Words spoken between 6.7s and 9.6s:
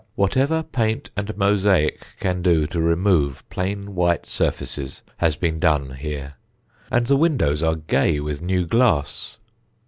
and the windows are gay with new glass.